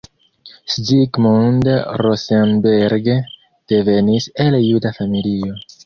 Zsigmond 0.85 1.69
Rosenberg 2.03 3.13
devenis 3.75 4.31
el 4.47 4.63
juda 4.69 4.99
familio. 5.03 5.67